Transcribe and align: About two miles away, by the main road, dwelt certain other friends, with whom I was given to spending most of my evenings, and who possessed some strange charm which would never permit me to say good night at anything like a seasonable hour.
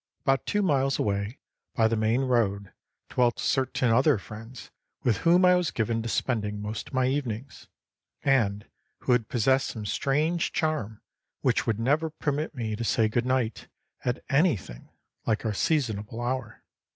About 0.23 0.47
two 0.47 0.63
miles 0.63 0.97
away, 0.97 1.37
by 1.75 1.87
the 1.87 1.95
main 1.95 2.21
road, 2.21 2.73
dwelt 3.07 3.39
certain 3.39 3.91
other 3.91 4.17
friends, 4.17 4.71
with 5.03 5.17
whom 5.17 5.45
I 5.45 5.53
was 5.53 5.69
given 5.69 6.01
to 6.01 6.09
spending 6.09 6.59
most 6.59 6.87
of 6.87 6.93
my 6.95 7.05
evenings, 7.05 7.67
and 8.23 8.67
who 9.01 9.19
possessed 9.19 9.67
some 9.67 9.85
strange 9.85 10.53
charm 10.53 11.01
which 11.41 11.67
would 11.67 11.79
never 11.79 12.09
permit 12.09 12.55
me 12.55 12.75
to 12.75 12.83
say 12.83 13.09
good 13.09 13.27
night 13.27 13.67
at 14.03 14.23
anything 14.27 14.89
like 15.27 15.45
a 15.45 15.53
seasonable 15.53 16.19
hour. 16.19 16.63